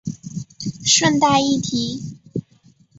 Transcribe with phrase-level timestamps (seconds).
[0.83, 2.17] 顺带一提